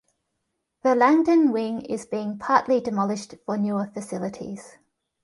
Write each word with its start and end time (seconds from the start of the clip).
The 0.81 0.95
Langdon 0.95 1.51
Wing 1.51 1.81
is 1.81 2.07
being 2.07 2.39
partly 2.39 2.79
demolished 2.81 3.35
for 3.45 3.55
newer 3.55 3.85
facilities. 3.93 4.79